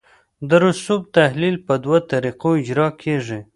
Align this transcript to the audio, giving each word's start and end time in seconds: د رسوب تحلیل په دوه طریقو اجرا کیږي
د 0.49 0.51
رسوب 0.63 1.01
تحلیل 1.17 1.55
په 1.67 1.73
دوه 1.83 1.97
طریقو 2.11 2.49
اجرا 2.61 2.87
کیږي 3.01 3.39